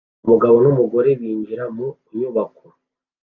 [0.25, 2.65] Umugabo n'umugore binjira mu nyubako